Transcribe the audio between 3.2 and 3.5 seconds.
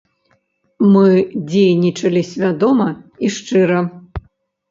і